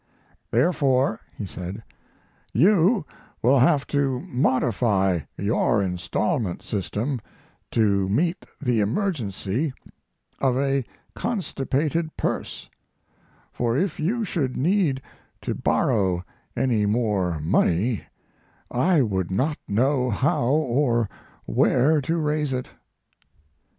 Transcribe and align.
"Therefore," 0.49 1.19
he 1.37 1.45
said, 1.45 1.83
"you 2.53 3.05
will 3.43 3.59
have 3.59 3.85
to 3.85 4.21
modify 4.21 5.19
your 5.37 5.79
instalment 5.83 6.63
system 6.63 7.21
to 7.69 8.09
meet 8.09 8.47
the 8.59 8.79
emergency 8.79 9.75
of 10.39 10.57
a 10.57 10.85
constipated 11.13 12.17
purse; 12.17 12.67
for 13.53 13.77
if 13.77 13.99
you 13.99 14.23
should 14.23 14.57
need 14.57 15.03
to 15.43 15.53
borrow 15.53 16.25
any 16.57 16.87
more 16.87 17.39
money 17.39 18.01
I 18.71 19.03
would 19.03 19.29
not 19.29 19.59
know 19.67 20.09
how 20.09 20.45
or 20.45 21.07
where 21.45 22.01
to 22.01 22.17
raise 22.17 22.53
it." 22.53 22.69